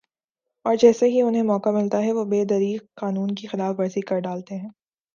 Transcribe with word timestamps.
اور 0.65 0.75
جیسے 0.75 1.05
ہی 1.05 1.21
انھیں 1.21 1.43
موقع 1.43 1.69
ملتا 1.69 2.01
ہے 2.03 2.11
وہ 2.11 2.25
بے 2.25 2.43
دریغ 2.45 2.79
قانون 2.95 3.35
کی 3.35 3.47
خلاف 3.47 3.79
ورزی 3.79 4.01
کر 4.01 4.19
ڈالتے 4.19 4.55
ہیں 4.55 4.69